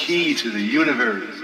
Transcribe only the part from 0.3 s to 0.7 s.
to the